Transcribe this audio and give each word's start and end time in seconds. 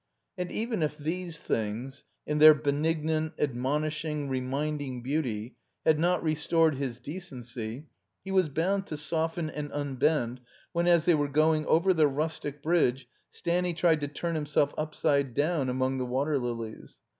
And 0.35 0.51
even 0.51 0.81
if 0.81 0.97
these 0.97 1.43
things, 1.43 2.03
in 2.25 2.39
their 2.39 2.55
benignant, 2.55 3.33
ad 3.37 3.53
monishing, 3.53 4.29
reminding 4.29 5.03
beauty, 5.03 5.57
had 5.85 5.99
not 5.99 6.23
restored 6.23 6.73
his 6.73 6.97
decency, 6.97 7.85
he 8.25 8.31
was 8.31 8.49
botmd 8.49 8.87
to 8.87 8.97
soften 8.97 9.51
and 9.51 9.69
tmbend, 9.69 10.39
when, 10.71 10.87
as 10.87 11.05
they 11.05 11.13
were 11.13 11.29
going 11.29 11.67
over 11.67 11.93
the 11.93 12.07
rustic 12.07 12.63
bridge, 12.63 13.07
Stanny 13.29 13.75
tried 13.75 14.01
to 14.01 14.07
turn 14.07 14.33
himself 14.33 14.73
upside 14.75 15.35
down 15.35 15.69
among 15.69 15.99
the 15.99 16.05
water 16.07 16.39
lilies. 16.39 16.97